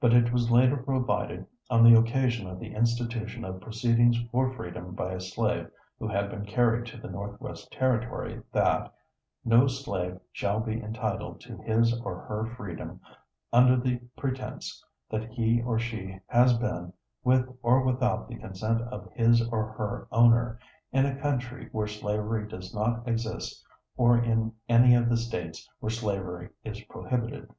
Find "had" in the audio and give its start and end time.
6.06-6.30